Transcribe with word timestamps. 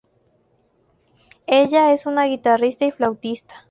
Ella 1.45 1.93
es 1.93 2.07
una 2.07 2.23
guitarrista 2.25 2.85
y 2.85 2.91
flautista. 2.91 3.53